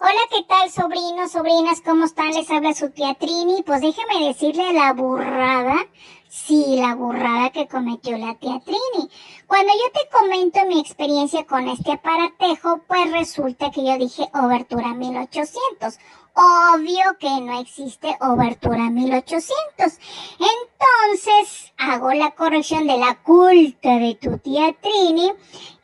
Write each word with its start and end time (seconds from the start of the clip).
Hola, 0.00 0.20
¿qué 0.30 0.44
tal, 0.44 0.70
sobrinos, 0.70 1.32
sobrinas? 1.32 1.80
¿Cómo 1.80 2.04
están? 2.04 2.30
Les 2.30 2.48
habla 2.52 2.72
su 2.72 2.88
tía 2.90 3.14
Trini. 3.14 3.64
Pues 3.64 3.80
déjeme 3.80 4.28
decirle 4.28 4.72
la 4.72 4.92
burrada, 4.92 5.74
sí, 6.28 6.76
la 6.78 6.94
burrada 6.94 7.50
que 7.50 7.66
cometió 7.66 8.16
la 8.16 8.36
tía 8.36 8.60
Trini. 8.60 9.10
Cuando 9.48 9.72
yo 9.72 9.92
te 9.92 10.08
comento 10.16 10.64
mi 10.66 10.78
experiencia 10.78 11.44
con 11.46 11.66
este 11.66 11.90
aparatejo, 11.90 12.80
pues 12.86 13.10
resulta 13.10 13.72
que 13.72 13.84
yo 13.84 13.98
dije 13.98 14.30
obertura 14.34 14.94
1800. 14.94 15.98
Obvio 16.32 17.18
que 17.18 17.40
no 17.40 17.58
existe 17.60 18.16
obertura 18.20 18.90
1800. 18.90 19.98
Entonces 20.38 21.72
hago 21.76 22.12
la 22.12 22.30
corrección 22.36 22.86
de 22.86 22.98
la 22.98 23.20
culta 23.24 23.98
de 23.98 24.14
tu 24.14 24.38
tía 24.38 24.76
Trini 24.80 25.32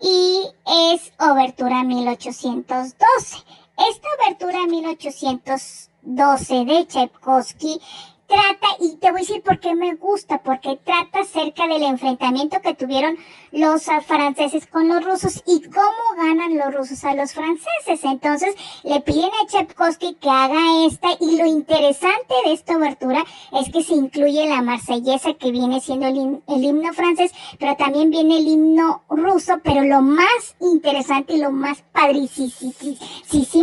y 0.00 0.46
es 0.92 1.12
obertura 1.18 1.82
1812. 1.82 3.63
Esta 3.76 4.08
abertura 4.20 4.66
1812 4.66 6.64
de 6.64 6.86
Tchaikovsky 6.86 7.80
trata, 8.26 8.66
y 8.80 8.96
te 8.96 9.10
voy 9.10 9.20
a 9.20 9.24
decir 9.24 9.42
por 9.42 9.60
qué 9.60 9.74
me 9.74 9.94
gusta, 9.94 10.42
porque 10.42 10.78
trata 10.84 11.20
acerca 11.20 11.66
del 11.66 11.82
enfrentamiento 11.82 12.60
que 12.62 12.74
tuvieron 12.74 13.16
los 13.52 13.84
franceses 14.06 14.66
con 14.66 14.88
los 14.88 15.04
rusos 15.04 15.42
y 15.46 15.62
cómo 15.62 16.16
ganan 16.16 16.56
los 16.56 16.74
rusos 16.74 17.04
a 17.04 17.14
los 17.14 17.32
franceses. 17.32 18.04
Entonces 18.04 18.54
le 18.82 19.00
piden 19.00 19.30
a 19.42 19.46
Tchaikovsky 19.46 20.14
que 20.14 20.28
haga 20.28 20.86
esta 20.86 21.08
y 21.20 21.36
lo 21.36 21.46
interesante 21.46 22.34
de 22.44 22.52
esta 22.52 22.76
obertura 22.76 23.24
es 23.52 23.72
que 23.72 23.82
se 23.82 23.94
incluye 23.94 24.48
la 24.48 24.62
marsellesa 24.62 25.34
que 25.34 25.52
viene 25.52 25.80
siendo 25.80 26.06
el, 26.06 26.64
himno 26.64 26.92
francés, 26.92 27.32
pero 27.58 27.76
también 27.76 28.10
viene 28.10 28.38
el 28.38 28.48
himno 28.48 29.02
ruso, 29.08 29.60
pero 29.62 29.82
lo 29.84 30.00
más 30.00 30.56
interesante 30.60 31.34
y 31.34 31.38
lo 31.38 31.52
más 31.52 31.82
padricísimo 31.92 32.72
que 32.80 32.96
se 33.52 33.53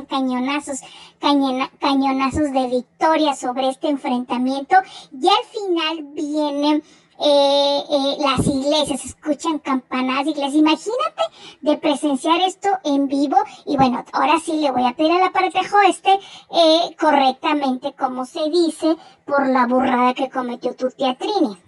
cañonazos, 0.00 0.80
cañonazos 1.20 2.52
de 2.52 2.66
victoria 2.66 3.34
sobre 3.34 3.68
este 3.68 3.88
enfrentamiento 3.88 4.76
y 5.12 5.28
al 5.28 5.44
final 5.52 6.04
vienen 6.14 6.82
eh, 7.24 7.82
eh, 7.88 8.16
las 8.18 8.44
iglesias, 8.46 9.04
escuchan 9.04 9.60
campanadas 9.60 10.24
de 10.24 10.30
iglesias. 10.32 10.54
Imagínate 10.54 11.22
de 11.60 11.76
presenciar 11.76 12.40
esto 12.40 12.68
en 12.84 13.06
vivo 13.06 13.36
y 13.64 13.76
bueno, 13.76 14.04
ahora 14.12 14.40
sí 14.40 14.54
le 14.54 14.72
voy 14.72 14.84
a 14.86 14.94
pedir 14.94 15.12
al 15.12 15.22
aparatejo 15.22 15.76
este 15.88 16.12
eh, 16.12 16.96
correctamente 16.98 17.92
como 17.92 18.24
se 18.24 18.50
dice 18.50 18.96
por 19.24 19.46
la 19.46 19.66
burrada 19.66 20.14
que 20.14 20.30
cometió 20.30 20.74
tu 20.74 20.90
tía. 20.90 21.16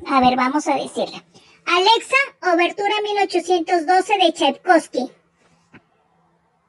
A 0.08 0.20
ver, 0.20 0.36
vamos 0.36 0.66
a 0.66 0.74
decirle. 0.74 1.22
Alexa, 1.66 2.16
obertura 2.52 2.94
1812 3.02 4.18
de 4.18 4.32
Tchaikovsky. 4.32 5.10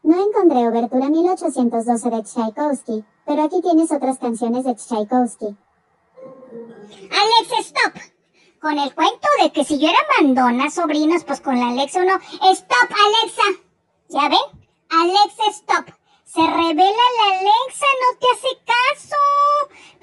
No 0.06 0.24
encontré 0.24 0.68
Obertura 0.68 1.10
1812 1.10 2.10
de 2.12 2.24
Tchaikovsky, 2.24 3.04
pero 3.26 3.42
aquí 3.42 3.60
tienes 3.64 3.92
otras 3.92 4.20
canciones 4.20 4.64
de 4.64 4.76
Tchaikovsky. 4.76 5.58
Alexa, 7.10 7.60
stop. 7.62 7.94
Con 8.62 8.78
el 8.78 8.94
cuento 8.94 9.28
de 9.42 9.52
que 9.52 9.64
si 9.64 9.80
yo 9.80 9.88
era 9.90 9.98
mandona, 10.22 10.70
sobrinos, 10.70 11.24
pues 11.24 11.42
con 11.42 11.60
la 11.60 11.70
Alexa 11.70 12.02
uno, 12.02 12.14
stop, 12.52 12.90
Alexa. 13.08 13.64
¿Ya 14.10 14.30
ven? 14.30 14.68
Alexa, 14.92 15.44
stop. 15.50 15.96
Se 16.24 16.42
revela 16.42 17.06
la 17.18 17.40
Alexa, 17.40 17.88
no 18.02 18.20
te 18.20 18.28
hace 18.32 18.58
caso. 18.64 19.16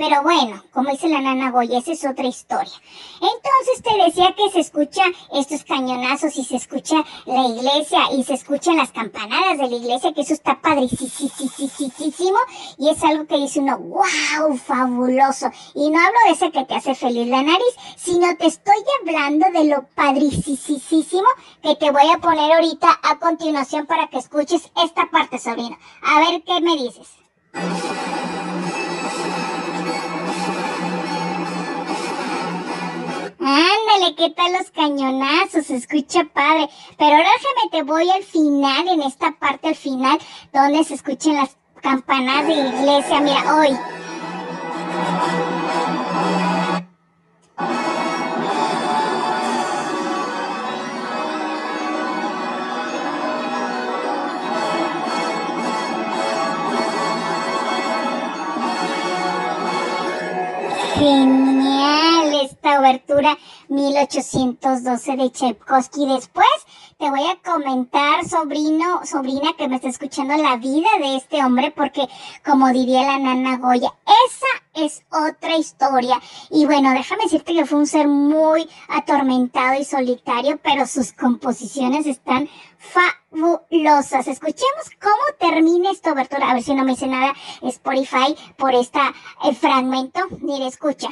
Pero 0.03 0.21
bueno, 0.25 0.61
como 0.73 0.91
dice 0.91 1.07
la 1.09 1.21
nana 1.21 1.53
Goya, 1.53 1.79
esa 1.79 1.93
es 1.93 2.05
otra 2.05 2.27
historia. 2.27 2.73
Entonces 3.21 3.85
te 3.85 4.03
decía 4.03 4.35
que 4.37 4.51
se 4.51 4.59
escucha 4.59 5.03
estos 5.33 5.63
cañonazos 5.63 6.37
y 6.39 6.45
se 6.45 6.57
escucha 6.57 6.97
la 7.25 7.47
iglesia 7.47 8.01
y 8.13 8.25
se 8.25 8.35
escuchan 8.35 8.79
las 8.79 8.91
campanadas 8.91 9.59
de 9.59 9.71
la 9.71 9.77
iglesia, 9.77 10.13
que 10.13 10.23
eso 10.23 10.35
está 10.35 10.61
padricísimo 10.61 12.37
y 12.79 12.89
es 12.89 13.05
algo 13.05 13.29
que 13.29 13.37
dice 13.37 13.61
uno, 13.61 13.79
wow, 13.79 14.57
fabuloso. 14.57 15.53
Y 15.77 15.89
no 15.89 16.01
hablo 16.01 16.19
de 16.27 16.33
ese 16.33 16.51
que 16.51 16.65
te 16.65 16.75
hace 16.75 16.97
feliz 16.97 17.29
la 17.29 17.45
nariz, 17.45 17.75
sino 17.97 18.37
te 18.37 18.49
estoy 18.49 18.83
hablando 19.03 19.57
de 19.57 19.67
lo 19.67 19.87
padricísimo 19.95 21.29
que 21.63 21.77
te 21.77 21.93
voy 21.93 22.11
a 22.13 22.19
poner 22.19 22.51
ahorita 22.51 22.89
a 23.05 23.21
continuación 23.21 23.87
para 23.87 24.09
que 24.09 24.19
escuches 24.19 24.69
esta 24.83 25.09
parte, 25.13 25.39
sobrino. 25.39 25.79
A 26.03 26.19
ver 26.19 26.43
qué 26.43 26.61
me 26.61 26.77
dices. 26.77 27.09
¿Qué 34.17 34.31
tal 34.31 34.53
los 34.53 34.71
cañonazos? 34.71 35.67
Se 35.67 35.77
escucha 35.77 36.25
padre. 36.25 36.69
Pero 36.99 37.11
ahora 37.11 37.29
déjame, 37.37 37.71
te 37.71 37.83
voy 37.83 38.11
al 38.11 38.25
final, 38.25 38.89
en 38.89 39.03
esta 39.03 39.33
parte 39.33 39.69
al 39.69 39.77
final, 39.77 40.19
donde 40.53 40.85
se 40.85 40.95
escuchan 40.95 41.35
las 41.35 41.57
campanas 41.81 42.47
de 42.47 42.55
iglesia. 42.55 43.21
Mira, 43.21 43.57
hoy. 43.57 43.77
Genial 60.95 61.82
esta 62.63 62.79
obertura 62.79 63.37
1812 63.71 65.17
de 65.17 65.31
Tchaikovsky. 65.33 66.07
Después 66.07 66.47
te 66.97 67.11
voy 67.11 67.27
a 67.27 67.37
comentar, 67.43 68.25
sobrino, 68.25 69.05
sobrina 69.05 69.51
que 69.59 69.67
me 69.67 69.77
está 69.77 69.89
escuchando, 69.89 70.37
la 70.37 70.57
vida 70.59 70.89
de 71.01 71.17
este 71.17 71.45
hombre, 71.45 71.73
porque 71.73 72.07
como 72.45 72.69
diría 72.69 73.03
la 73.03 73.19
nana 73.19 73.57
Goya, 73.57 73.93
esa 74.27 74.85
es 74.85 75.03
otra 75.11 75.57
historia. 75.57 76.21
Y 76.51 76.65
bueno, 76.65 76.93
déjame 76.93 77.25
decirte 77.25 77.53
que 77.53 77.67
fue 77.67 77.81
un 77.81 77.87
ser 77.89 78.07
muy 78.07 78.69
atormentado 78.89 79.81
y 79.81 79.85
solitario, 79.85 80.61
pero 80.63 80.87
sus 80.87 81.13
composiciones 81.13 82.07
están 82.07 82.49
fabulosas. 82.79 84.29
Escuchemos 84.29 84.89
cómo 85.01 85.51
termina 85.51 85.91
esta 85.91 86.13
obertura. 86.13 86.49
A 86.51 86.55
ver 86.55 86.63
si 86.63 86.75
no 86.75 86.85
me 86.85 86.93
dice 86.93 87.09
nada 87.09 87.35
Spotify 87.63 88.37
por 88.57 88.73
este 88.73 89.01
fragmento. 89.61 90.21
Mire, 90.39 90.69
escucha. 90.69 91.09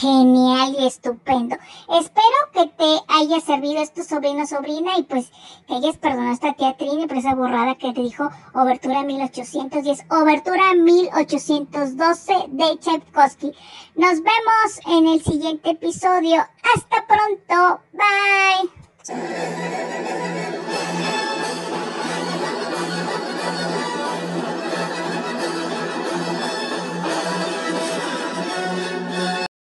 Genial 0.00 0.76
y 0.78 0.86
estupendo. 0.86 1.56
Espero 1.88 2.38
que 2.52 2.68
te 2.68 3.02
haya 3.08 3.40
servido 3.40 3.82
esto 3.82 4.04
sobrino 4.04 4.46
sobrina 4.46 4.96
y 4.96 5.02
pues 5.02 5.32
que 5.66 5.74
hayas 5.74 5.96
perdonado 5.96 6.30
a 6.30 6.34
esta 6.34 6.52
tía 6.52 6.76
Trini 6.76 7.08
por 7.08 7.16
esa 7.16 7.34
borrada 7.34 7.74
que 7.74 7.92
te 7.92 8.02
dijo 8.02 8.30
Obertura 8.54 9.02
1810, 9.02 10.04
Obertura 10.08 10.74
1812 10.74 12.32
de 12.46 12.78
Tchaikovsky. 12.78 13.52
Nos 13.96 14.22
vemos 14.22 14.80
en 14.86 15.08
el 15.08 15.20
siguiente 15.20 15.70
episodio. 15.70 16.46
Hasta 16.76 17.04
pronto. 17.08 17.80
Bye. 17.92 18.70